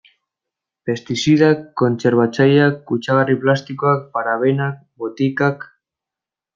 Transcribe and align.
Pestizidak, 0.89 1.61
kontserbatzaileak, 1.83 2.81
kutsagarri 2.93 3.39
plastikoak, 3.45 4.05
parabenak, 4.19 4.85
botikak... 5.07 5.73